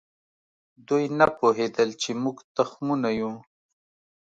دوی 0.87 1.03
نه 1.19 1.27
پوهېدل 1.37 1.89
چې 2.01 2.09
موږ 2.23 2.37
تخمونه 2.55 3.09
یو. 3.19 3.33